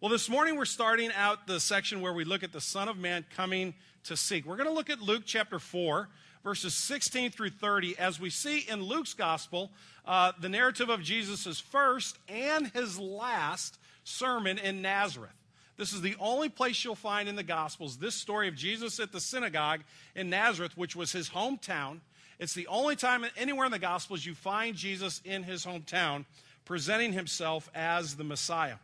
[0.00, 2.96] Well, this morning we're starting out the section where we look at the Son of
[2.96, 4.46] Man coming to seek.
[4.46, 6.08] We're going to look at Luke chapter 4,
[6.44, 9.72] verses 16 through 30, as we see in Luke's gospel
[10.06, 15.32] uh, the narrative of Jesus' first and his last sermon in Nazareth.
[15.76, 19.10] This is the only place you'll find in the Gospels this story of Jesus at
[19.10, 19.80] the synagogue
[20.14, 21.98] in Nazareth, which was his hometown.
[22.38, 26.24] It's the only time anywhere in the Gospels you find Jesus in his hometown
[26.64, 28.76] presenting himself as the Messiah.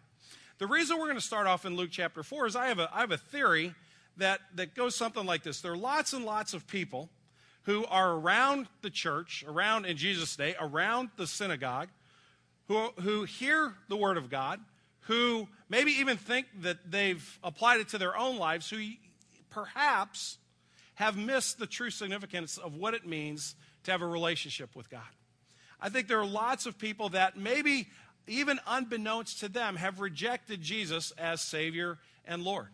[0.58, 2.88] The reason we're going to start off in Luke chapter 4 is I have a,
[2.94, 3.74] I have a theory
[4.18, 5.60] that, that goes something like this.
[5.60, 7.10] There are lots and lots of people
[7.64, 11.88] who are around the church, around in Jesus' day, around the synagogue,
[12.68, 14.60] who, who hear the word of God,
[15.00, 18.80] who maybe even think that they've applied it to their own lives, who
[19.50, 20.38] perhaps
[20.94, 25.02] have missed the true significance of what it means to have a relationship with God.
[25.80, 27.88] I think there are lots of people that maybe,
[28.26, 32.68] even unbeknownst to them, have rejected Jesus as Savior and Lord.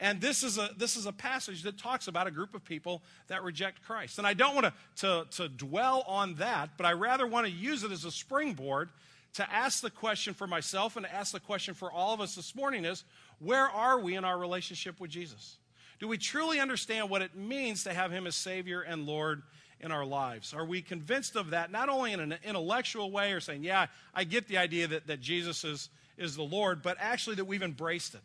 [0.00, 3.02] And this is a this is a passage that talks about a group of people
[3.26, 4.18] that reject Christ.
[4.18, 7.52] And I don't want to, to, to dwell on that, but I rather want to
[7.52, 8.90] use it as a springboard
[9.34, 12.34] to ask the question for myself and to ask the question for all of us
[12.34, 13.04] this morning is
[13.40, 15.56] where are we in our relationship with Jesus?
[15.98, 19.42] Do we truly understand what it means to have him as Savior and Lord
[19.80, 20.54] in our lives?
[20.54, 24.24] Are we convinced of that, not only in an intellectual way or saying, yeah, I
[24.24, 28.14] get the idea that, that Jesus is, is the Lord, but actually that we've embraced
[28.14, 28.22] it?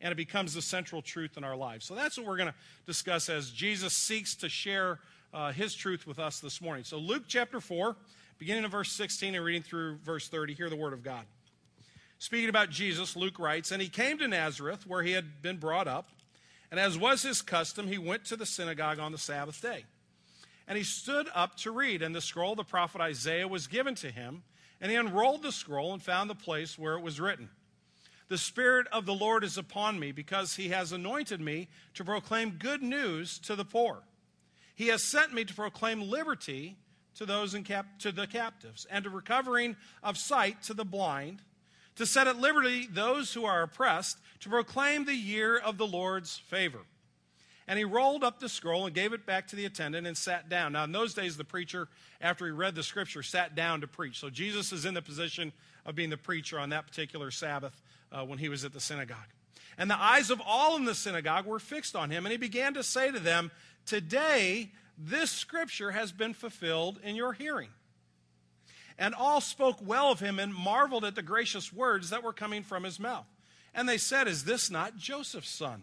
[0.00, 1.86] and it becomes the central truth in our lives.
[1.86, 4.98] So that's what we're going to discuss as Jesus seeks to share
[5.32, 6.84] uh, his truth with us this morning.
[6.84, 7.96] So, Luke chapter 4,
[8.38, 11.24] beginning in verse 16 and reading through verse 30, hear the word of God.
[12.18, 15.88] Speaking about Jesus, Luke writes, And he came to Nazareth, where he had been brought
[15.88, 16.10] up,
[16.70, 19.84] and as was his custom, he went to the synagogue on the Sabbath day.
[20.66, 23.94] And he stood up to read, and the scroll of the prophet Isaiah was given
[23.96, 24.42] to him,
[24.80, 27.50] and he unrolled the scroll and found the place where it was written.
[28.28, 32.52] The Spirit of the Lord is upon me because he has anointed me to proclaim
[32.52, 34.02] good news to the poor.
[34.74, 36.76] He has sent me to proclaim liberty
[37.16, 41.42] to those in cap- to the captives and to recovering of sight to the blind,
[41.96, 46.38] to set at liberty those who are oppressed, to proclaim the year of the Lord's
[46.38, 46.80] favor.
[47.66, 50.48] And he rolled up the scroll and gave it back to the attendant and sat
[50.48, 50.72] down.
[50.72, 51.88] Now, in those days, the preacher,
[52.20, 54.20] after he read the scripture, sat down to preach.
[54.20, 55.52] So Jesus is in the position
[55.86, 57.80] of being the preacher on that particular Sabbath
[58.12, 59.16] uh, when he was at the synagogue.
[59.78, 62.74] And the eyes of all in the synagogue were fixed on him, and he began
[62.74, 63.50] to say to them,
[63.86, 67.70] Today, this scripture has been fulfilled in your hearing.
[68.98, 72.62] And all spoke well of him and marveled at the gracious words that were coming
[72.62, 73.26] from his mouth.
[73.74, 75.82] And they said, Is this not Joseph's son?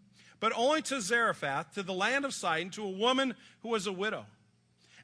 [0.41, 3.93] but only to Zarephath, to the land of Sidon, to a woman who was a
[3.93, 4.25] widow.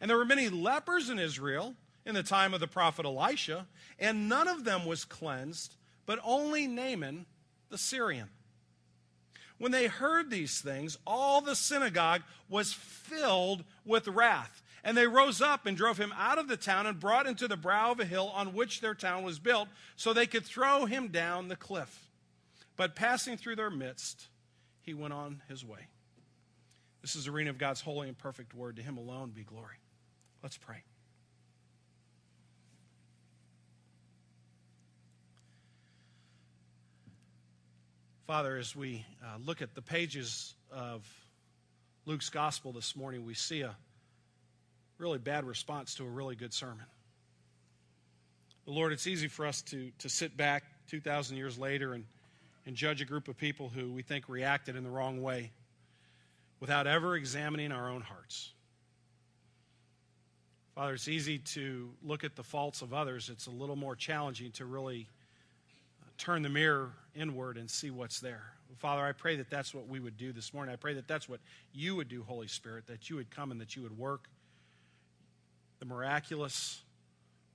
[0.02, 1.76] And there were many lepers in Israel
[2.06, 3.68] in the time of the prophet Elisha,
[4.00, 7.28] and none of them was cleansed, but only Naaman
[7.70, 8.30] the Syrian.
[9.60, 14.64] When they heard these things, all the synagogue was filled with wrath.
[14.84, 17.48] And they rose up and drove him out of the town and brought him to
[17.48, 20.86] the brow of a hill on which their town was built, so they could throw
[20.86, 22.08] him down the cliff.
[22.76, 24.28] But passing through their midst,
[24.88, 25.82] he went on his way.
[27.02, 28.78] This is the reading of God's holy and perfect word.
[28.78, 29.76] To him alone be glory.
[30.42, 30.78] Let's pray.
[38.28, 41.06] Father, as we uh, look at the pages of
[42.06, 43.76] Luke's gospel this morning, we see a
[44.98, 46.86] really bad response to a really good sermon.
[48.66, 52.06] But Lord, it's easy for us to, to sit back 2,000 years later and,
[52.68, 55.52] and judge a group of people who we think reacted in the wrong way
[56.60, 58.52] without ever examining our own hearts.
[60.76, 63.30] Father, it's easy to look at the faults of others.
[63.30, 65.08] It's a little more challenging to really
[66.02, 68.44] uh, turn the mirror inward and see what's there.
[68.76, 70.74] Father, I pray that that's what we would do this morning.
[70.74, 71.40] I pray that that's what
[71.74, 74.28] you would do, Holy Spirit, that you would come and that you would work
[75.80, 76.82] the miraculous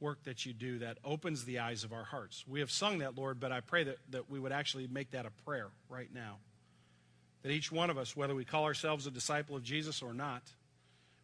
[0.03, 2.45] work that you do that opens the eyes of our hearts.
[2.47, 5.25] We have sung that, Lord, but I pray that, that we would actually make that
[5.25, 6.37] a prayer right now.
[7.43, 10.43] That each one of us, whether we call ourselves a disciple of Jesus or not,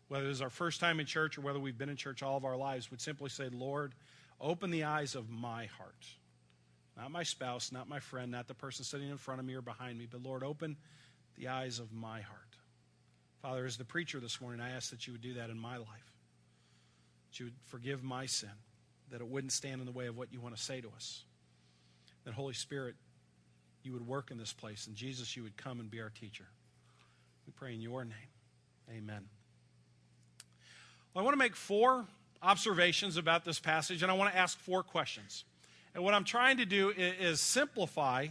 [0.09, 2.37] whether it is our first time in church or whether we've been in church all
[2.37, 3.93] of our lives, would simply say, Lord,
[4.41, 6.07] open the eyes of my heart
[6.99, 9.63] not my spouse, not my friend, not the person sitting in front of me or
[9.63, 10.77] behind me, but Lord, open
[11.37, 12.57] the eyes of my heart.
[13.41, 15.77] Father, as the preacher this morning, I ask that you would do that in my
[15.77, 16.13] life.
[17.31, 18.51] That you would forgive my sin,
[19.11, 21.25] that it wouldn't stand in the way of what you want to say to us.
[22.25, 22.95] That, Holy Spirit,
[23.83, 26.45] you would work in this place, and Jesus, you would come and be our teacher.
[27.47, 28.15] We pray in your name.
[28.91, 29.25] Amen.
[31.15, 32.07] Well, I want to make four
[32.43, 35.45] observations about this passage, and I want to ask four questions.
[35.95, 38.29] And what I'm trying to do is, simplify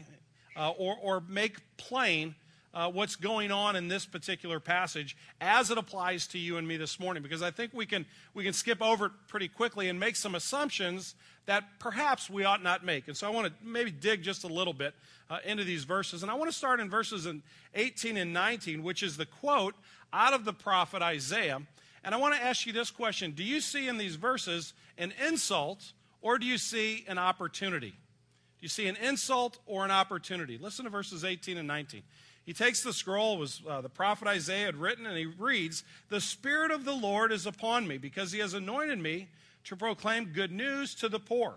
[0.55, 2.35] uh, or, or make plain
[2.73, 6.77] uh, what's going on in this particular passage as it applies to you and me
[6.77, 9.99] this morning, because I think we can, we can skip over it pretty quickly and
[9.99, 11.15] make some assumptions
[11.45, 13.07] that perhaps we ought not make.
[13.07, 14.93] And so I want to maybe dig just a little bit
[15.29, 16.21] uh, into these verses.
[16.21, 17.41] And I want to start in verses in
[17.73, 19.75] 18 and 19, which is the quote
[20.13, 21.61] out of the prophet Isaiah.
[22.03, 25.13] And I want to ask you this question Do you see in these verses an
[25.25, 27.91] insult or do you see an opportunity?
[27.91, 30.57] Do you see an insult or an opportunity?
[30.57, 32.01] Listen to verses 18 and 19.
[32.47, 36.21] He takes the scroll, was uh, the prophet Isaiah had written, and he reads, The
[36.21, 39.27] Spirit of the Lord is upon me, because he has anointed me
[39.65, 41.55] to proclaim good news to the poor.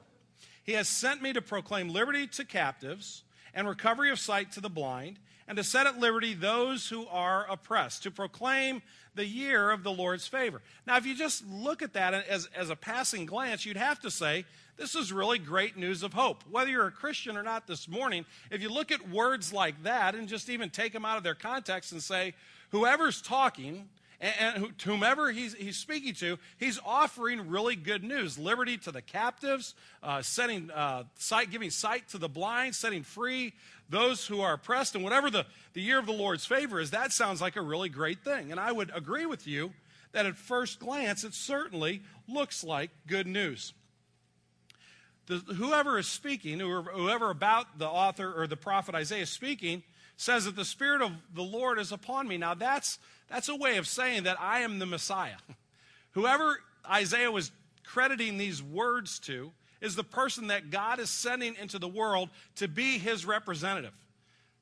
[0.65, 3.23] He has sent me to proclaim liberty to captives
[3.55, 7.47] and recovery of sight to the blind, and to set at liberty those who are
[7.49, 8.83] oppressed, to proclaim
[9.15, 10.61] the year of the Lord's favor.
[10.89, 14.11] Now, if you just look at that as, as a passing glance, you'd have to
[14.11, 14.45] say,
[14.81, 16.43] this is really great news of hope.
[16.51, 20.15] Whether you're a Christian or not this morning, if you look at words like that
[20.15, 22.33] and just even take them out of their context and say,
[22.71, 23.91] whoever's talking
[24.23, 29.75] and, whomever he's, he's speaking to, he's offering really good news liberty to the captives,
[30.03, 33.53] uh, setting uh, sight, giving sight to the blind, setting free
[33.91, 35.45] those who are oppressed, and whatever the,
[35.75, 38.51] the year of the Lord's favor is, that sounds like a really great thing.
[38.51, 39.73] And I would agree with you
[40.13, 43.75] that at first glance, it certainly looks like good news.
[45.31, 49.85] The, whoever is speaking, whoever about the author or the prophet Isaiah is speaking,
[50.17, 52.37] says that the Spirit of the Lord is upon me.
[52.37, 52.99] Now, that's,
[53.29, 55.37] that's a way of saying that I am the Messiah.
[56.15, 57.53] Whoever Isaiah was
[57.85, 62.67] crediting these words to is the person that God is sending into the world to
[62.67, 63.95] be his representative.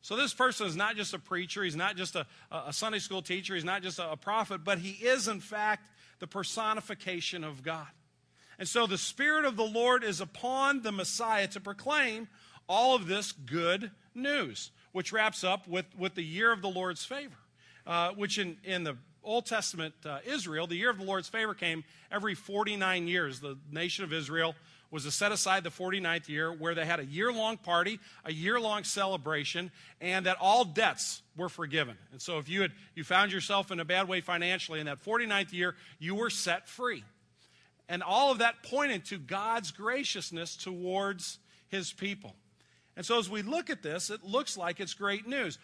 [0.02, 3.22] So, this person is not just a preacher, he's not just a, a Sunday school
[3.22, 5.88] teacher, he's not just a, a prophet, but he is, in fact,
[6.18, 7.86] the personification of God.
[8.58, 12.28] And so, the Spirit of the Lord is upon the Messiah to proclaim
[12.68, 17.04] all of this good news which wraps up with, with the year of the Lord's
[17.04, 17.36] favor,
[17.86, 21.54] uh, which in, in the Old Testament uh, Israel, the year of the Lord's favor
[21.54, 23.40] came every 49 years.
[23.40, 24.54] The nation of Israel
[24.90, 28.32] was to set aside the 49th year where they had a year long party, a
[28.32, 29.70] year long celebration,
[30.00, 31.96] and that all debts were forgiven.
[32.10, 35.04] And so if you had you found yourself in a bad way financially in that
[35.04, 37.04] 49th year, you were set free.
[37.88, 41.38] And all of that pointed to God's graciousness towards
[41.68, 42.34] his people.
[42.96, 45.58] And so as we look at this, it looks like it's great news.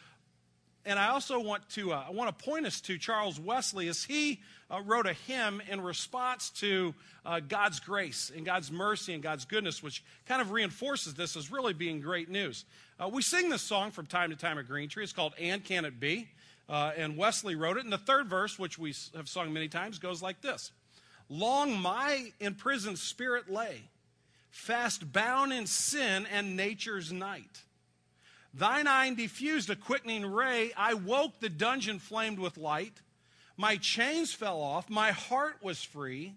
[0.86, 4.04] And I also want to, uh, I want to point us to Charles Wesley as
[4.04, 4.40] he
[4.70, 6.94] uh, wrote a hymn in response to
[7.24, 11.50] uh, God's grace and God's mercy and God's goodness, which kind of reinforces this as
[11.50, 12.66] really being great news.
[13.00, 15.02] Uh, we sing this song from time to time at Green Tree.
[15.02, 16.28] It's called And Can It Be?
[16.68, 17.84] Uh, and Wesley wrote it.
[17.84, 20.70] And the third verse, which we have sung many times, goes like this
[21.28, 23.82] Long my imprisoned spirit lay
[24.54, 27.62] fast bound in sin and nature's night.
[28.54, 30.70] Thine eye diffused a quickening ray.
[30.76, 33.00] I woke, the dungeon flamed with light.
[33.56, 36.34] My chains fell off, my heart was free.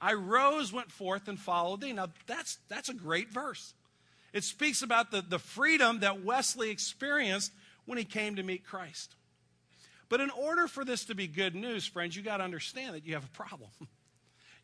[0.00, 1.92] I rose, went forth, and followed thee.
[1.92, 3.74] Now, that's, that's a great verse.
[4.32, 7.50] It speaks about the, the freedom that Wesley experienced
[7.86, 9.16] when he came to meet Christ.
[10.08, 13.04] But in order for this to be good news, friends, you got to understand that
[13.04, 13.70] you have a problem.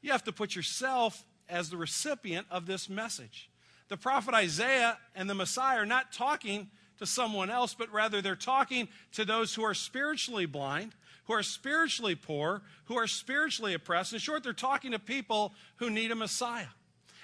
[0.05, 3.49] you have to put yourself as the recipient of this message.
[3.89, 6.69] The prophet Isaiah and the Messiah are not talking
[6.99, 10.95] to someone else, but rather they're talking to those who are spiritually blind,
[11.25, 14.13] who are spiritually poor, who are spiritually oppressed.
[14.13, 16.67] In short, they're talking to people who need a Messiah.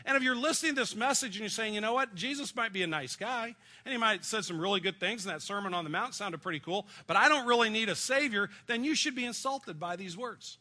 [0.07, 2.73] And if you're listening to this message and you're saying, you know what, Jesus might
[2.73, 5.43] be a nice guy, and he might have said some really good things, and that
[5.43, 8.85] Sermon on the Mount sounded pretty cool, but I don't really need a Savior, then
[8.85, 10.57] you should be insulted by these words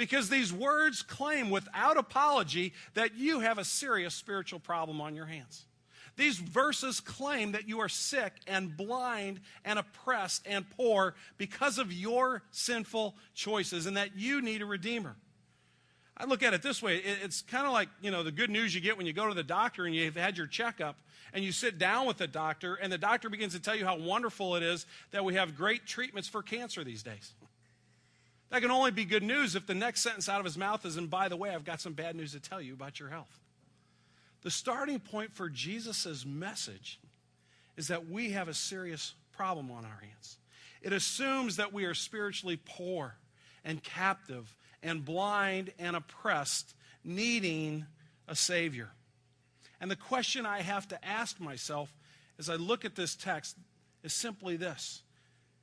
[0.00, 5.26] because these words claim without apology that you have a serious spiritual problem on your
[5.26, 5.66] hands.
[6.16, 11.92] These verses claim that you are sick and blind and oppressed and poor because of
[11.92, 15.16] your sinful choices and that you need a redeemer.
[16.16, 18.74] I look at it this way it's kind of like, you know, the good news
[18.74, 20.96] you get when you go to the doctor and you've had your checkup
[21.34, 23.98] and you sit down with the doctor and the doctor begins to tell you how
[23.98, 27.34] wonderful it is that we have great treatments for cancer these days.
[28.50, 30.96] That can only be good news if the next sentence out of his mouth is,
[30.96, 33.38] and by the way, I've got some bad news to tell you about your health.
[34.42, 36.98] The starting point for Jesus' message
[37.76, 40.38] is that we have a serious problem on our hands.
[40.82, 43.14] it assumes that we are spiritually poor
[43.64, 47.86] and captive and blind and oppressed, needing
[48.26, 48.90] a Savior.
[49.80, 51.94] And the question I have to ask myself
[52.38, 53.56] as I look at this text
[54.02, 55.02] is simply this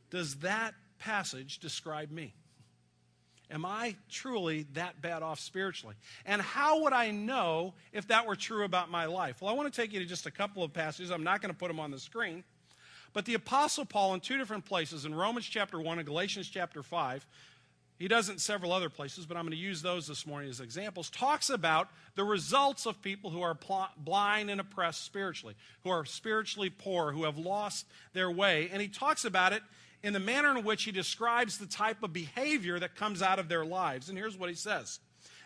[0.10, 2.36] Does that passage describe me?
[3.50, 5.96] Am I truly that bad off spiritually?
[6.25, 9.42] And how would I know if that were true about my life?
[9.42, 11.12] Well, I want to take you to just a couple of passages.
[11.12, 12.44] I'm not going to put them on the screen.
[13.13, 16.84] But the Apostle Paul, in two different places, in Romans chapter 1 and Galatians chapter
[16.84, 17.25] 5,
[17.98, 20.50] he does it in several other places, but I'm going to use those this morning
[20.50, 25.56] as examples, talks about the results of people who are pl- blind and oppressed spiritually,
[25.84, 28.70] who are spiritually poor, who have lost their way.
[28.72, 29.63] And he talks about it
[30.04, 33.50] in the manner in which he describes the type of behavior that comes out of
[33.50, 34.10] their lives.
[34.10, 35.00] And here's what he says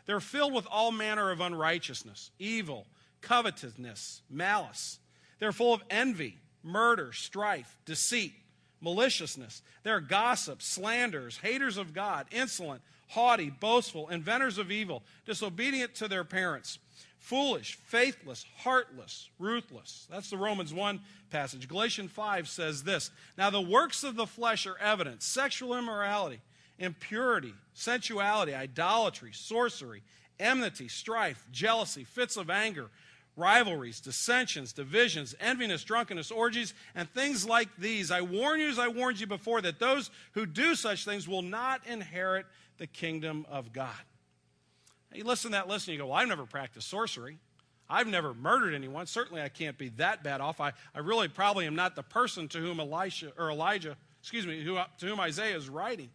[0.06, 2.88] They're filled with all manner of unrighteousness, evil,
[3.22, 5.00] covetousness, malice.
[5.40, 8.34] They're full of envy, murder, strife, deceit
[8.82, 9.62] maliciousness.
[9.84, 16.24] They're gossips, slanders, haters of God, insolent, haughty, boastful, inventors of evil, disobedient to their
[16.24, 16.80] parents,
[17.20, 20.08] foolish, faithless, heartless, ruthless.
[20.10, 21.68] That's the Romans 1 passage.
[21.68, 26.42] Galatians 5 says this Now the works of the flesh are evident sexual immorality,
[26.80, 30.04] impurity, sensuality, idolatry, sorcery,
[30.40, 32.90] enmity, strife, jealousy, fits of anger
[33.36, 38.12] rivalries, dissensions, divisions, enviness, drunkenness, orgies, and things like these.
[38.12, 41.42] I warn you, as I warned you before, that those who do such things will
[41.42, 42.46] not inherit
[42.78, 43.90] the kingdom of God.
[45.14, 47.38] You listen to that list and you go, Well, I've never practiced sorcery.
[47.90, 49.06] I've never murdered anyone.
[49.06, 50.62] Certainly, I can't be that bad off.
[50.62, 54.64] I, I really probably am not the person to whom Elisha or Elijah, excuse me,
[54.64, 56.10] who, to whom Isaiah is writing.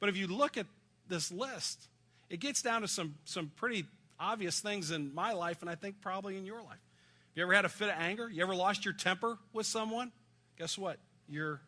[0.00, 0.66] But if you look at
[1.08, 1.86] this list,
[2.28, 3.86] it gets down to some, some pretty
[4.18, 6.70] obvious things in my life, and I think probably in your life.
[6.70, 8.28] Have you ever had a fit of anger?
[8.28, 10.10] You ever lost your temper with someone?
[10.58, 10.98] Guess what?
[11.28, 11.60] You're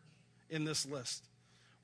[0.49, 1.23] in this list.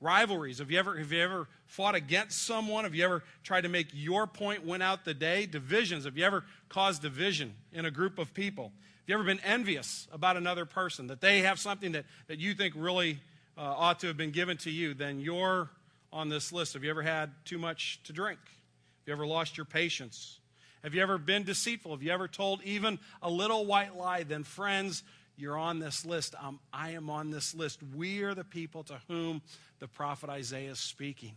[0.00, 0.58] Rivalries.
[0.58, 2.84] Have you ever have you ever fought against someone?
[2.84, 5.46] Have you ever tried to make your point win out the day?
[5.46, 6.04] Divisions.
[6.04, 8.64] Have you ever caused division in a group of people?
[8.64, 12.54] Have you ever been envious about another person that they have something that, that you
[12.54, 13.18] think really
[13.56, 14.94] uh, ought to have been given to you?
[14.94, 15.68] Then you're
[16.12, 16.74] on this list.
[16.74, 18.38] Have you ever had too much to drink?
[18.44, 20.38] Have you ever lost your patience?
[20.84, 21.90] Have you ever been deceitful?
[21.90, 24.22] Have you ever told even a little white lie?
[24.22, 25.02] Then, friends,
[25.36, 26.34] you're on this list.
[26.42, 27.80] Um, I am on this list.
[27.96, 29.40] We are the people to whom
[29.80, 31.34] the prophet Isaiah is speaking.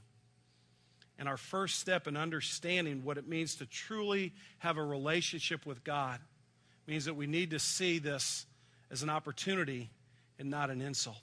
[1.19, 5.83] And our first step in understanding what it means to truly have a relationship with
[5.83, 6.19] God
[6.87, 8.45] means that we need to see this
[8.89, 9.91] as an opportunity
[10.39, 11.21] and not an insult.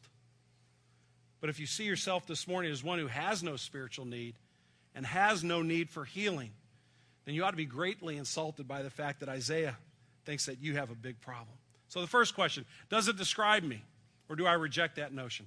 [1.41, 4.35] But if you see yourself this morning as one who has no spiritual need
[4.95, 6.51] and has no need for healing,
[7.25, 9.77] then you ought to be greatly insulted by the fact that Isaiah
[10.25, 11.57] thinks that you have a big problem.
[11.89, 13.83] So the first question does it describe me,
[14.29, 15.47] or do I reject that notion?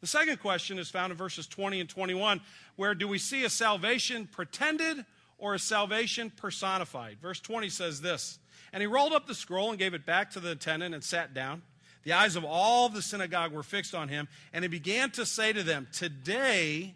[0.00, 2.40] The second question is found in verses 20 and 21,
[2.76, 5.04] where do we see a salvation pretended
[5.38, 7.18] or a salvation personified?
[7.20, 8.38] Verse 20 says this
[8.72, 11.34] And he rolled up the scroll and gave it back to the attendant and sat
[11.34, 11.62] down.
[12.04, 15.52] The eyes of all the synagogue were fixed on him, and he began to say
[15.52, 16.94] to them, Today,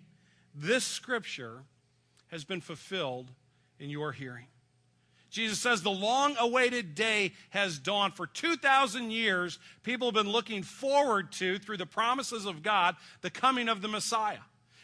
[0.55, 1.65] this scripture
[2.29, 3.31] has been fulfilled
[3.79, 4.47] in your hearing.
[5.33, 8.15] Jesus says the long awaited day has dawned.
[8.15, 13.31] For 2,000 years, people have been looking forward to, through the promises of God, the
[13.31, 14.41] coming of the Messiah.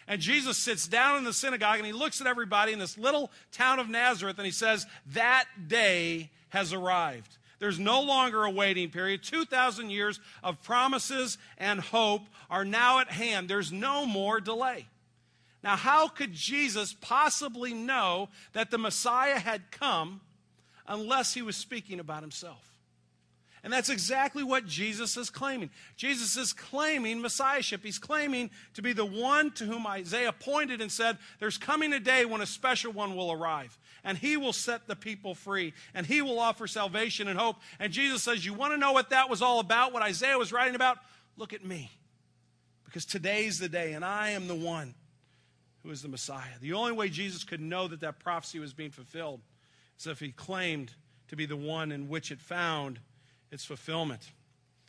[0.06, 3.30] And Jesus sits down in the synagogue and he looks at everybody in this little
[3.52, 7.36] town of Nazareth and he says, That day has arrived.
[7.58, 9.22] There's no longer a waiting period.
[9.22, 13.50] 2,000 years of promises and hope are now at hand.
[13.50, 14.86] There's no more delay.
[15.62, 20.22] Now, how could Jesus possibly know that the Messiah had come
[20.88, 22.68] unless he was speaking about himself?
[23.64, 25.70] And that's exactly what Jesus is claiming.
[25.96, 27.82] Jesus is claiming messiahship.
[27.82, 32.00] He's claiming to be the one to whom Isaiah pointed and said, There's coming a
[32.00, 36.06] day when a special one will arrive, and he will set the people free, and
[36.06, 37.56] he will offer salvation and hope.
[37.80, 40.52] And Jesus says, You want to know what that was all about, what Isaiah was
[40.52, 40.98] writing about?
[41.36, 41.90] Look at me.
[42.84, 44.94] Because today's the day, and I am the one
[45.82, 46.58] who is the Messiah.
[46.60, 49.40] The only way Jesus could know that that prophecy was being fulfilled
[49.98, 50.92] is if he claimed
[51.28, 52.98] to be the one in which it found
[53.50, 54.30] its fulfillment.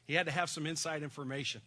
[0.08, 1.62] He had to have some inside information.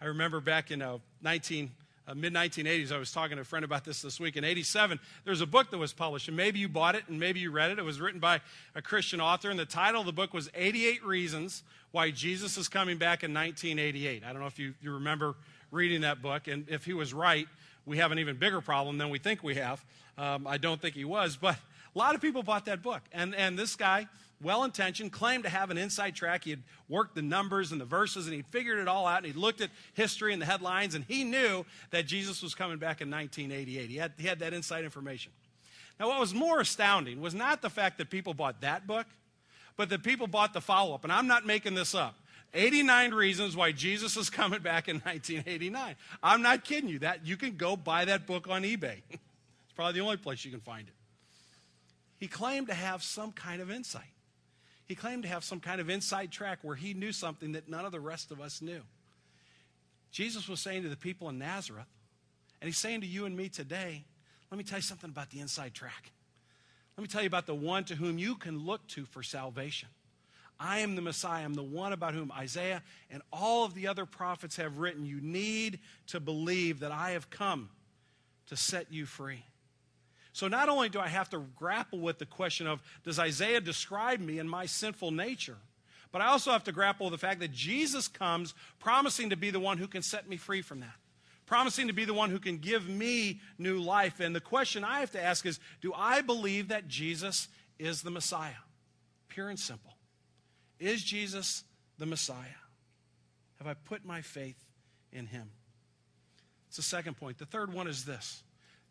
[0.00, 1.70] I remember back in uh, 19,
[2.08, 4.36] uh, mid 1980s, I was talking to a friend about this this week.
[4.36, 7.18] In 87, there was a book that was published, and maybe you bought it and
[7.18, 7.78] maybe you read it.
[7.78, 8.40] It was written by
[8.74, 11.62] a Christian author, and the title of the book was 88 Reasons
[11.92, 14.22] Why Jesus is Coming Back in 1988.
[14.24, 15.34] I don't know if you, you remember
[15.70, 17.48] reading that book, and if he was right,
[17.86, 19.84] we have an even bigger problem than we think we have.
[20.18, 21.56] Um, I don't think he was, but
[21.96, 23.00] a lot of people bought that book.
[23.10, 24.06] And, and this guy
[24.42, 26.44] well intentioned, claimed to have an inside track.
[26.44, 29.26] He had worked the numbers and the verses and he'd figured it all out and
[29.26, 33.00] he'd looked at history and the headlines and he knew that Jesus was coming back
[33.00, 33.88] in 1988.
[33.88, 35.32] He had, he had that inside information.
[35.98, 39.06] Now, what was more astounding was not the fact that people bought that book,
[39.78, 41.04] but that people bought the follow up.
[41.04, 42.14] And I'm not making this up.
[42.52, 45.96] 89 reasons why Jesus is coming back in 1989.
[46.22, 46.98] I'm not kidding you.
[46.98, 49.00] That you can go buy that book on eBay.
[49.10, 50.95] it's probably the only place you can find it.
[52.18, 54.04] He claimed to have some kind of insight.
[54.86, 57.84] He claimed to have some kind of inside track where he knew something that none
[57.84, 58.80] of the rest of us knew.
[60.12, 61.88] Jesus was saying to the people in Nazareth,
[62.60, 64.04] and he's saying to you and me today,
[64.50, 66.12] let me tell you something about the inside track.
[66.96, 69.88] Let me tell you about the one to whom you can look to for salvation.
[70.58, 71.44] I am the Messiah.
[71.44, 75.04] I'm the one about whom Isaiah and all of the other prophets have written.
[75.04, 77.68] You need to believe that I have come
[78.46, 79.44] to set you free.
[80.36, 84.20] So not only do I have to grapple with the question of does Isaiah describe
[84.20, 85.56] me and my sinful nature,
[86.12, 89.48] but I also have to grapple with the fact that Jesus comes promising to be
[89.48, 90.94] the one who can set me free from that,
[91.46, 94.20] promising to be the one who can give me new life.
[94.20, 98.10] And the question I have to ask is do I believe that Jesus is the
[98.10, 98.60] Messiah?
[99.28, 99.96] Pure and simple.
[100.78, 101.64] Is Jesus
[101.96, 102.60] the Messiah?
[103.56, 104.62] Have I put my faith
[105.14, 105.48] in him?
[106.68, 107.38] It's the second point.
[107.38, 108.42] The third one is this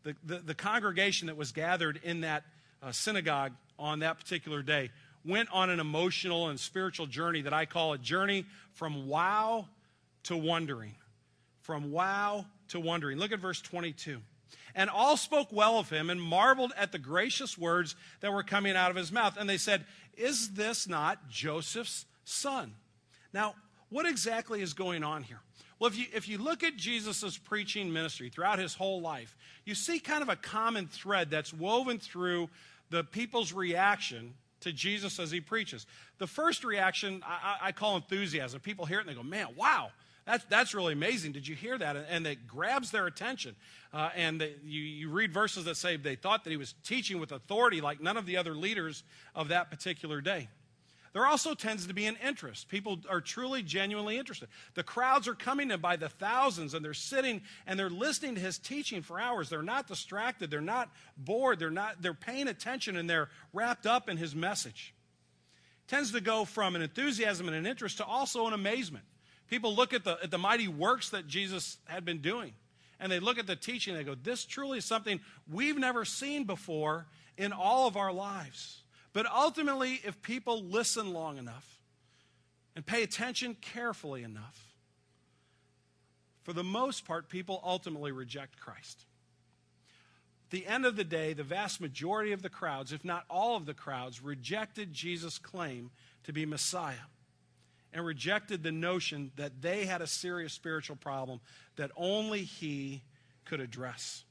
[0.06, 2.44] the, the, the congregation that was gathered in that
[2.82, 4.92] uh, synagogue on that particular day
[5.26, 9.68] went on an emotional and spiritual journey that I call a journey from wow
[10.24, 10.94] to wondering.
[11.62, 13.18] From wow to wondering.
[13.18, 14.22] Look at verse 22.
[14.76, 18.76] And all spoke well of him and marveled at the gracious words that were coming
[18.76, 19.38] out of his mouth.
[19.38, 19.86] And they said,
[20.16, 22.74] Is this not Joseph's son?
[23.34, 23.56] Now,
[23.90, 25.40] what exactly is going on here?
[25.80, 29.76] Well, if you, if you look at Jesus' preaching ministry throughout his whole life, you
[29.76, 32.50] see kind of a common thread that's woven through
[32.90, 35.86] the people's reaction to Jesus as he preaches.
[36.18, 38.62] The first reaction I, I call enthusiasm.
[38.62, 39.90] People hear it and they go, man, wow,
[40.26, 41.34] that's, that's really amazing.
[41.34, 41.96] Did you hear that?
[42.10, 43.56] And it grabs their attention.
[43.94, 47.20] Uh, and the, you, you read verses that say they thought that he was teaching
[47.20, 49.04] with authority like none of the other leaders
[49.36, 50.50] of that particular day.
[51.16, 52.68] There also tends to be an interest.
[52.68, 54.50] People are truly, genuinely interested.
[54.74, 58.42] The crowds are coming in by the thousands and they're sitting and they're listening to
[58.42, 59.48] his teaching for hours.
[59.48, 60.52] They're not distracted.
[60.52, 61.58] They're not bored.
[61.58, 64.94] They're, not, they're paying attention and they're wrapped up in his message.
[65.86, 69.06] It tends to go from an enthusiasm and an interest to also an amazement.
[69.50, 72.52] People look at the, at the mighty works that Jesus had been doing
[73.00, 76.04] and they look at the teaching and they go, This truly is something we've never
[76.04, 77.06] seen before
[77.38, 78.82] in all of our lives.
[79.16, 81.80] But ultimately, if people listen long enough
[82.76, 84.76] and pay attention carefully enough,
[86.44, 89.06] for the most part, people ultimately reject Christ.
[90.48, 93.56] At the end of the day, the vast majority of the crowds, if not all
[93.56, 95.92] of the crowds, rejected Jesus' claim
[96.26, 97.08] to be Messiah
[97.94, 101.40] and rejected the notion that they had a serious spiritual problem
[101.78, 103.02] that only he
[103.46, 104.25] could address.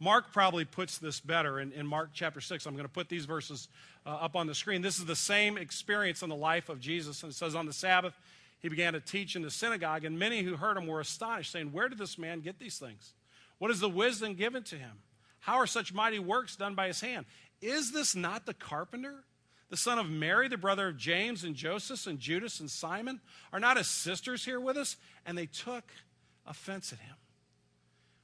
[0.00, 2.66] Mark probably puts this better in, in Mark chapter 6.
[2.66, 3.68] I'm going to put these verses
[4.06, 4.80] uh, up on the screen.
[4.80, 7.22] This is the same experience in the life of Jesus.
[7.22, 8.14] And it says, On the Sabbath,
[8.60, 11.72] he began to teach in the synagogue, and many who heard him were astonished, saying,
[11.72, 13.12] Where did this man get these things?
[13.58, 14.98] What is the wisdom given to him?
[15.40, 17.26] How are such mighty works done by his hand?
[17.60, 19.24] Is this not the carpenter?
[19.70, 23.20] The son of Mary, the brother of James and Joseph and Judas and Simon?
[23.52, 24.96] Are not his sisters here with us?
[25.26, 25.84] And they took
[26.46, 27.16] offense at him.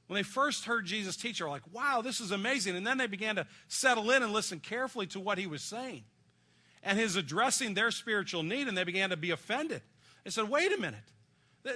[0.07, 2.75] When they first heard Jesus teach, they were like, wow, this is amazing.
[2.75, 6.03] And then they began to settle in and listen carefully to what he was saying
[6.85, 9.81] and his addressing their spiritual need, and they began to be offended.
[10.23, 10.99] They said, wait a minute.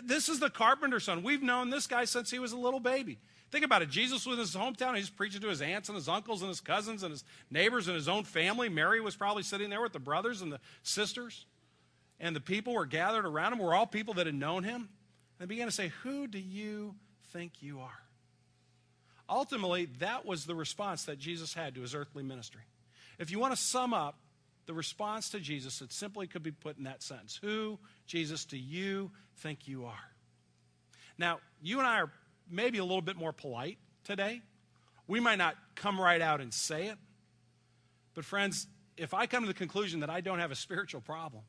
[0.04, 1.24] This is the carpenter's son.
[1.24, 3.18] We've known this guy since he was a little baby.
[3.50, 3.90] Think about it.
[3.90, 4.96] Jesus was in his hometown.
[4.96, 7.96] He's preaching to his aunts and his uncles and his cousins and his neighbors and
[7.96, 8.70] his own family.
[8.70, 11.48] Mary was probably sitting there with the brothers and the sisters.
[12.20, 13.60] And the people were gathered around him.
[13.60, 14.76] Were all people that had known him.
[14.76, 14.88] And
[15.40, 16.94] they began to say, Who do you
[17.34, 18.04] think you are?
[19.30, 22.64] Ultimately, that was the response that Jesus had to his earthly ministry.
[23.20, 24.18] If you want to sum up
[24.66, 28.58] the response to Jesus, it simply could be put in that sentence Who, Jesus, do
[28.58, 30.12] you think you are?
[31.18, 32.12] Now, you and I are
[32.50, 34.42] maybe a little bit more polite today.
[35.08, 36.98] We might not come right out and say it.
[38.14, 41.44] But, friends, if I come to the conclusion that I don't have a spiritual problem,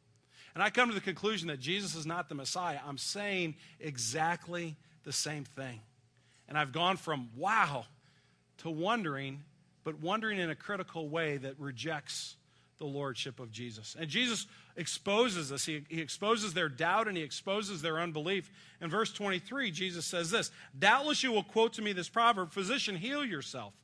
[0.55, 4.77] and I come to the conclusion that Jesus is not the Messiah, I'm saying exactly
[5.05, 5.81] the same thing.
[6.51, 7.87] And I've gone from wow
[8.59, 9.43] to wondering,
[9.85, 12.37] but wondering in a critical way that rejects
[12.79, 13.97] the lordship of Jesus.
[13.99, 15.65] And Jesus exposes this.
[15.65, 18.51] He, he, exposes their doubt and he exposes their unbelief.
[18.81, 22.97] In verse 23, Jesus says this Doubtless you will quote to me this proverb Physician,
[22.97, 23.75] heal yourself.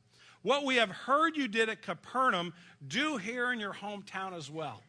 [0.43, 2.55] What we have heard you did at Capernaum,
[2.87, 4.83] do here in your hometown as well.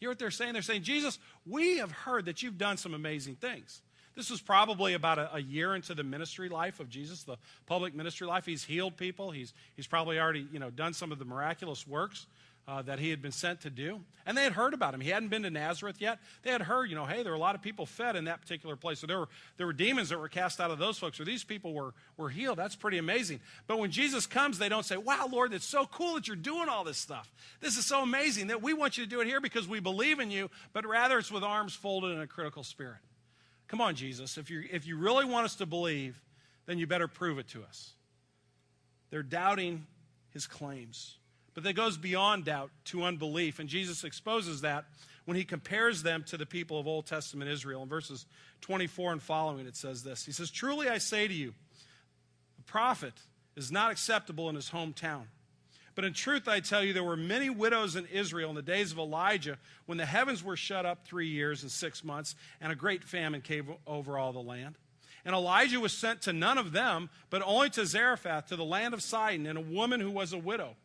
[0.00, 0.54] You hear what they're saying?
[0.54, 3.82] They're saying, Jesus, we have heard that you've done some amazing things.
[4.14, 7.94] This was probably about a, a, year into the ministry life of Jesus, the public
[7.94, 8.44] ministry life.
[8.44, 9.30] He's healed people.
[9.30, 12.26] He's, he's probably already you know, done some of the miraculous works
[12.68, 14.00] uh, that he had been sent to do.
[14.24, 15.00] And they had heard about him.
[15.00, 16.20] He hadn't been to Nazareth yet.
[16.42, 18.40] They had heard, you know, hey, there were a lot of people fed in that
[18.40, 19.00] particular place.
[19.00, 21.42] So there were, there were demons that were cast out of those folks, or these
[21.42, 22.58] people were, were healed.
[22.58, 23.40] That's pretty amazing.
[23.66, 26.68] But when Jesus comes, they don't say, wow, Lord, it's so cool that you're doing
[26.68, 27.32] all this stuff.
[27.60, 30.20] This is so amazing that we want you to do it here because we believe
[30.20, 32.98] in you, but rather it's with arms folded and a critical spirit.
[33.68, 34.38] Come on, Jesus.
[34.38, 36.20] If, you if you really want us to believe,
[36.66, 37.92] then you better prove it to us.
[39.10, 39.86] They're doubting
[40.30, 41.16] his claims.
[41.54, 43.58] But that goes beyond doubt to unbelief.
[43.58, 44.86] And Jesus exposes that
[45.24, 47.82] when he compares them to the people of Old Testament Israel.
[47.82, 48.26] In verses
[48.62, 51.54] 24 and following, it says this He says, Truly I say to you,
[52.58, 53.14] a prophet
[53.56, 55.24] is not acceptable in his hometown.
[55.94, 58.92] But in truth, I tell you, there were many widows in Israel in the days
[58.92, 62.76] of Elijah when the heavens were shut up three years and six months, and a
[62.76, 64.76] great famine came over all the land.
[65.24, 68.94] And Elijah was sent to none of them, but only to Zarephath, to the land
[68.94, 70.76] of Sidon, and a woman who was a widow.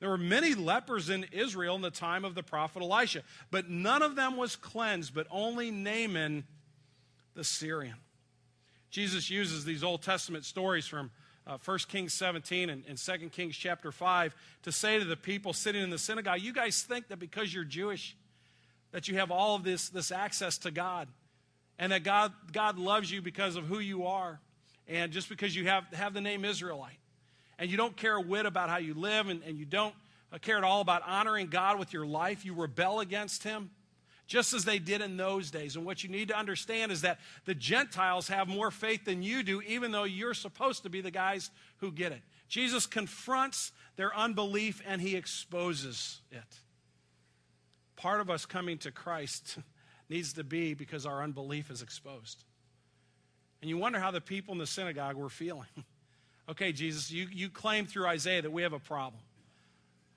[0.00, 4.02] There were many lepers in Israel in the time of the prophet Elisha, but none
[4.02, 6.44] of them was cleansed, but only Naaman
[7.34, 7.96] the Syrian.
[8.90, 11.10] Jesus uses these Old Testament stories from
[11.50, 15.52] uh, 1 Kings 17 and, and 2 Kings chapter 5 to say to the people
[15.52, 18.16] sitting in the synagogue, You guys think that because you're Jewish,
[18.92, 21.08] that you have all of this, this access to God,
[21.78, 24.40] and that God, God loves you because of who you are,
[24.88, 27.00] and just because you have, have the name Israelite
[27.60, 29.94] and you don't care a whit about how you live and, and you don't
[30.32, 33.70] uh, care at all about honoring God with your life, you rebel against Him,
[34.30, 35.74] just as they did in those days.
[35.74, 39.42] And what you need to understand is that the Gentiles have more faith than you
[39.42, 42.22] do, even though you're supposed to be the guys who get it.
[42.46, 46.60] Jesus confronts their unbelief and He exposes it.
[47.96, 49.58] Part of us coming to Christ
[50.08, 52.44] needs to be because our unbelief is exposed.
[53.60, 55.68] And you wonder how the people in the synagogue were feeling.
[56.48, 59.22] Okay, Jesus, you, you claim through Isaiah that we have a problem.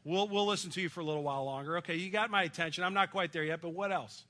[0.05, 1.77] We'll, we'll listen to you for a little while longer.
[1.77, 2.83] Okay, you got my attention.
[2.83, 4.23] I'm not quite there yet, but what else?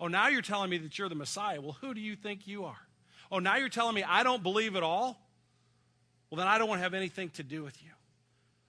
[0.00, 1.60] Oh, now you're telling me that you're the Messiah.
[1.60, 2.78] Well, who do you think you are?
[3.32, 5.20] Oh, now you're telling me I don't believe at all?
[6.30, 7.90] Well, then I don't want to have anything to do with you.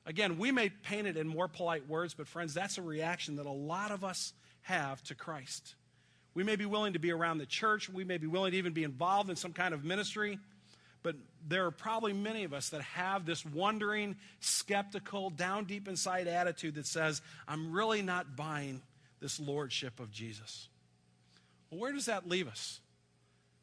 [0.06, 3.46] Again, we may paint it in more polite words, but friends, that's a reaction that
[3.46, 5.76] a lot of us have to Christ.
[6.34, 8.74] We may be willing to be around the church, we may be willing to even
[8.74, 10.40] be involved in some kind of ministry,
[11.02, 11.16] but
[11.48, 16.76] there are probably many of us that have this wondering, skeptical, down deep inside attitude
[16.76, 18.82] that says, I'm really not buying
[19.20, 20.68] this lordship of Jesus.
[21.70, 22.80] Well, where does that leave us?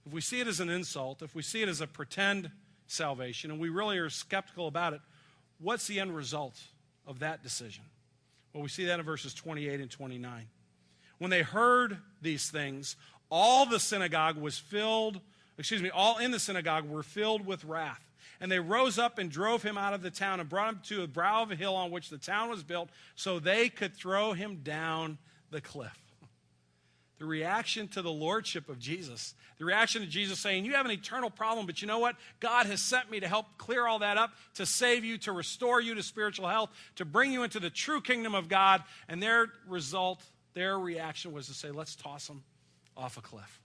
[0.06, 2.50] If we see it as an insult, if we see it as a pretend
[2.86, 5.00] salvation, and we really are skeptical about it,
[5.58, 6.58] what's the end result
[7.06, 7.84] of that decision?
[8.52, 10.46] Well, we see that in verses 28 and 29.
[11.18, 12.96] When they heard these things,
[13.30, 15.20] all the synagogue was filled
[15.58, 18.02] excuse me, all in the synagogue were filled with wrath.
[18.40, 21.02] And they rose up and drove him out of the town and brought him to
[21.02, 24.32] a brow of a hill on which the town was built so they could throw
[24.32, 25.18] him down
[25.50, 25.98] the cliff.
[27.18, 30.92] The reaction to the lordship of Jesus, the reaction to Jesus saying, You have an
[30.92, 32.16] eternal problem, but you know what?
[32.40, 35.80] God has sent me to help clear all that up, to save you, to restore
[35.80, 38.82] you to spiritual health, to bring you into the true kingdom of God.
[39.08, 42.42] And their result, their reaction was to say, Let's toss him
[42.98, 43.62] off a cliff.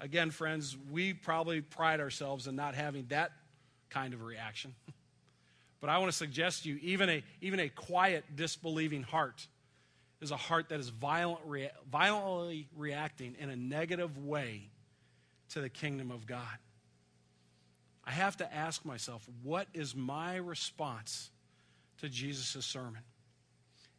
[0.00, 3.32] Again, friends, we probably pride ourselves in not having that
[3.90, 4.74] kind of reaction.
[5.80, 9.44] But I want to suggest to you, even a, even a quiet, disbelieving heart
[10.20, 14.70] is a heart that is violent, rea- violently reacting in a negative way
[15.50, 16.56] to the kingdom of God.
[18.04, 21.30] I have to ask myself, what is my response
[21.98, 23.02] to Jesus' sermon?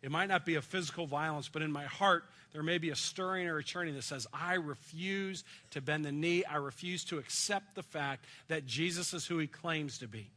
[0.04, 2.96] It might not be a physical violence, but in my heart, there may be a
[2.96, 6.44] stirring or a churning that says, I refuse to bend the knee.
[6.44, 10.30] I refuse to accept the fact that Jesus is who he claims to be.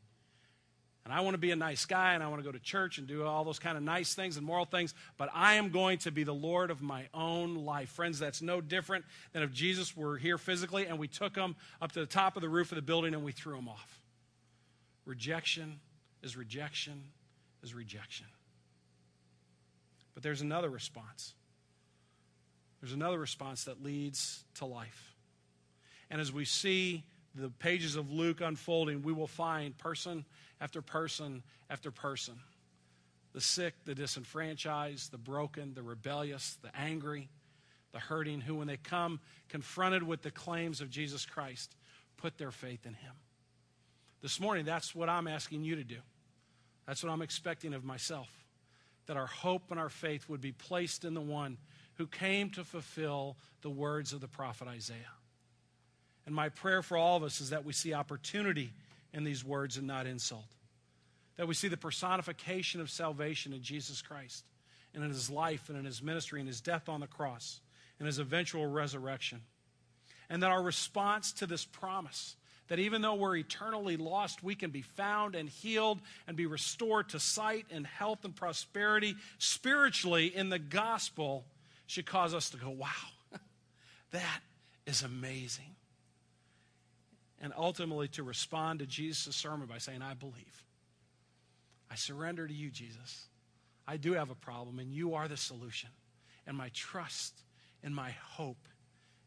[1.04, 2.98] And I want to be a nice guy and I want to go to church
[2.98, 5.98] and do all those kind of nice things and moral things, but I am going
[5.98, 7.90] to be the Lord of my own life.
[7.90, 11.92] Friends, that's no different than if Jesus were here physically and we took him up
[11.92, 14.00] to the top of the roof of the building and we threw him off.
[15.04, 15.80] Rejection
[16.22, 17.02] is rejection
[17.62, 18.26] is rejection.
[20.16, 21.34] But there's another response.
[22.80, 25.14] There's another response that leads to life.
[26.08, 30.24] And as we see the pages of Luke unfolding, we will find person
[30.58, 32.36] after person after person
[33.34, 37.28] the sick, the disenfranchised, the broken, the rebellious, the angry,
[37.92, 41.76] the hurting, who, when they come confronted with the claims of Jesus Christ,
[42.16, 43.12] put their faith in Him.
[44.22, 45.98] This morning, that's what I'm asking you to do.
[46.86, 48.45] That's what I'm expecting of myself
[49.06, 51.58] that our hope and our faith would be placed in the one
[51.94, 54.96] who came to fulfill the words of the prophet Isaiah.
[56.26, 58.72] And my prayer for all of us is that we see opportunity
[59.12, 60.44] in these words and not insult.
[61.36, 64.44] That we see the personification of salvation in Jesus Christ
[64.94, 67.60] and in his life and in his ministry and his death on the cross
[67.98, 69.42] and his eventual resurrection.
[70.28, 72.36] And that our response to this promise
[72.68, 77.08] that even though we're eternally lost, we can be found and healed and be restored
[77.10, 81.44] to sight and health and prosperity spiritually in the gospel
[81.86, 82.88] should cause us to go, wow,
[84.10, 84.40] that
[84.86, 85.76] is amazing.
[87.40, 90.64] And ultimately to respond to Jesus' sermon by saying, I believe.
[91.90, 93.26] I surrender to you, Jesus.
[93.86, 95.90] I do have a problem, and you are the solution.
[96.46, 97.42] And my trust
[97.84, 98.68] and my hope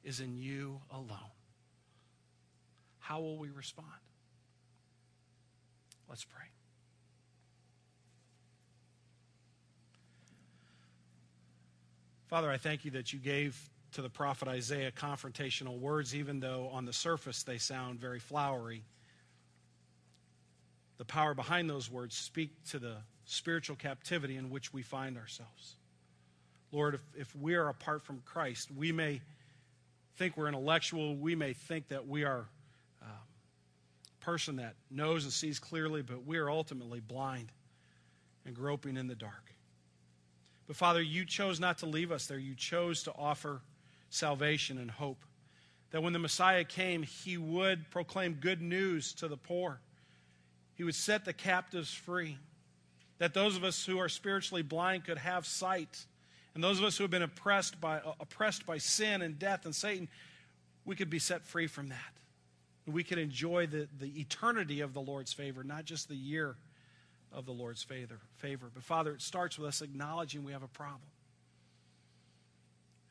[0.04, 1.39] is in you alone.
[3.10, 3.88] How will we respond?
[6.08, 6.46] Let's pray.
[12.28, 13.60] Father, I thank you that you gave
[13.94, 18.84] to the prophet Isaiah confrontational words, even though on the surface they sound very flowery.
[21.00, 25.78] The power behind those words speak to the spiritual captivity in which we find ourselves.
[26.72, 29.22] Lord, if, if we are apart from Christ, we may
[30.18, 32.46] think we're intellectual, we may think that we are
[34.30, 37.52] person that knows and sees clearly, but we are ultimately blind
[38.46, 39.56] and groping in the dark.
[40.68, 42.38] But Father, you chose not to leave us there.
[42.38, 43.62] You chose to offer
[44.12, 45.18] salvation and hope.
[45.90, 49.82] That when the Messiah came, he would proclaim good news to the poor,
[50.76, 52.38] he would set the captives free.
[53.18, 56.06] That those of us who are spiritually blind could have sight.
[56.54, 59.76] And those of us who have been oppressed by, oppressed by sin and death and
[59.76, 60.08] Satan,
[60.86, 62.20] we could be set free from that
[62.94, 66.56] we can enjoy the, the eternity of the Lord's favor, not just the year
[67.32, 68.20] of the Lord's favor.
[68.38, 68.70] favor.
[68.74, 71.10] But Father, it starts with us acknowledging we have a problem.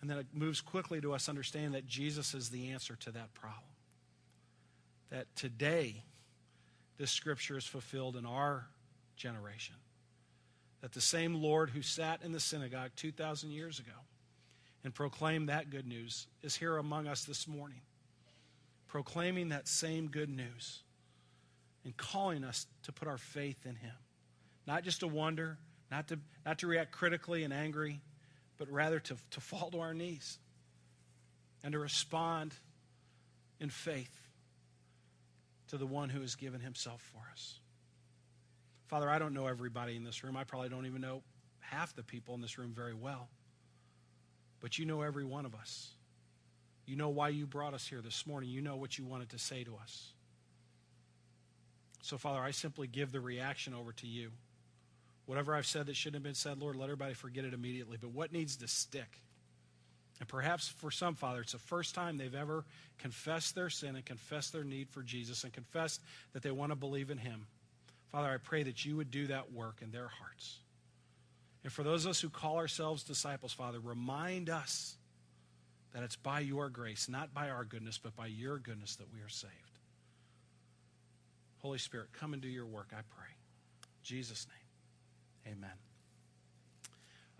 [0.00, 3.34] And then it moves quickly to us understanding that Jesus is the answer to that
[3.34, 3.62] problem.
[5.10, 6.02] That today,
[6.98, 8.66] this scripture is fulfilled in our
[9.16, 9.74] generation.
[10.82, 13.92] That the same Lord who sat in the synagogue 2,000 years ago
[14.84, 17.80] and proclaimed that good news is here among us this morning
[18.88, 20.80] proclaiming that same good news
[21.84, 23.94] and calling us to put our faith in Him.
[24.66, 25.58] Not just to wonder,
[25.90, 28.00] not to, not to react critically and angry,
[28.58, 30.38] but rather to, to fall to our knees
[31.62, 32.54] and to respond
[33.60, 34.14] in faith
[35.68, 37.60] to the one who has given Himself for us.
[38.88, 40.36] Father, I don't know everybody in this room.
[40.36, 41.22] I probably don't even know
[41.60, 43.28] half the people in this room very well.
[44.60, 45.94] But you know every one of us.
[46.88, 48.48] You know why you brought us here this morning.
[48.48, 50.12] You know what you wanted to say to us.
[52.00, 54.30] So, Father, I simply give the reaction over to you.
[55.26, 57.98] Whatever I've said that shouldn't have been said, Lord, let everybody forget it immediately.
[58.00, 59.20] But what needs to stick?
[60.18, 62.64] And perhaps for some, Father, it's the first time they've ever
[62.96, 66.00] confessed their sin and confessed their need for Jesus and confessed
[66.32, 67.46] that they want to believe in Him.
[68.10, 70.56] Father, I pray that you would do that work in their hearts.
[71.64, 74.96] And for those of us who call ourselves disciples, Father, remind us
[75.92, 79.20] that it's by your grace, not by our goodness, but by your goodness that we
[79.20, 79.52] are saved.
[81.58, 83.28] Holy Spirit, come and do your work, I pray.
[83.82, 84.46] In Jesus'
[85.44, 85.70] name, amen.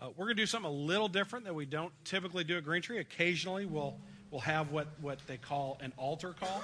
[0.00, 2.64] Uh, we're going to do something a little different that we don't typically do at
[2.64, 2.98] Green Tree.
[2.98, 3.96] Occasionally, we'll,
[4.30, 6.62] we'll have what, what they call an altar call.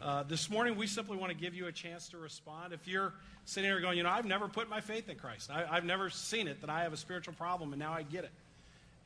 [0.00, 2.72] Uh, this morning, we simply want to give you a chance to respond.
[2.72, 3.14] If you're
[3.44, 6.10] sitting here going, you know, I've never put my faith in Christ, I, I've never
[6.10, 8.32] seen it that I have a spiritual problem, and now I get it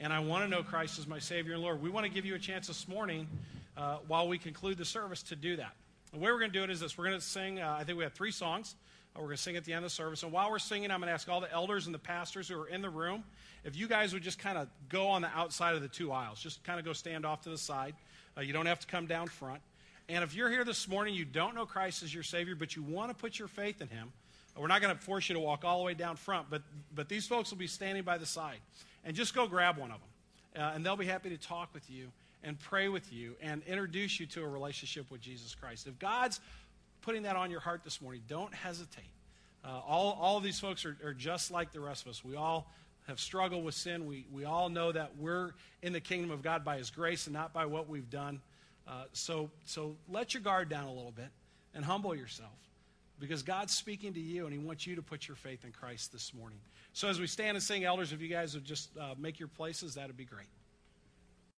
[0.01, 1.81] and I want to know Christ as my Savior and Lord.
[1.81, 3.27] We want to give you a chance this morning
[3.77, 5.73] uh, while we conclude the service to do that.
[6.13, 7.85] The way we're going to do it is this we're going to sing, uh, I
[7.85, 8.75] think we have three songs.
[9.15, 10.23] Uh, we're going to sing at the end of the service.
[10.23, 12.61] And while we're singing, I'm going to ask all the elders and the pastors who
[12.61, 13.25] are in the room
[13.65, 16.41] if you guys would just kind of go on the outside of the two aisles,
[16.41, 17.95] just kind of go stand off to the side.
[18.37, 19.61] Uh, you don't have to come down front.
[20.09, 22.83] And if you're here this morning, you don't know Christ as your Savior, but you
[22.83, 24.13] want to put your faith in Him,
[24.57, 26.63] we're not going to force you to walk all the way down front, but,
[26.95, 28.59] but these folks will be standing by the side
[29.07, 30.63] and just go grab one of them.
[30.63, 32.09] Uh, and they'll be happy to talk with you
[32.43, 35.87] and pray with you and introduce you to a relationship with Jesus Christ.
[35.87, 36.41] If God's
[37.03, 39.05] putting that on your heart this morning, don't hesitate.
[39.65, 42.25] Uh, all, all these folks are, are just like the rest of us.
[42.25, 42.71] We all
[43.07, 44.07] have struggled with sin.
[44.07, 47.35] We, we all know that we're in the kingdom of God by His grace and
[47.35, 48.41] not by what we've done.
[48.89, 51.29] Uh, so, so let your guard down a little bit
[51.75, 52.51] and humble yourself
[53.19, 56.13] because God's speaking to you and He wants you to put your faith in Christ
[56.13, 56.59] this morning.
[56.93, 59.49] So as we stand and sing, elders, if you guys would just uh, make your
[59.49, 60.49] places, that'd be great.